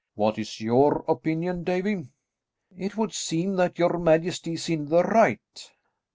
[0.15, 2.09] What is your opinion, Davie?"
[2.75, 5.71] "It would seem that your majesty is in the right."